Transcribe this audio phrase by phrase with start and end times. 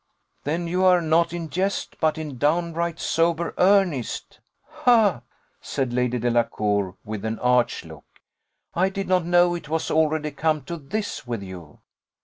[0.45, 4.39] '""Then you are not in jest, but in downright sober earnest?
[4.63, 5.21] Ha!"
[5.61, 8.05] said Lady Delacour, with an arch look,
[8.73, 11.81] "I did not know it was already come to this with you."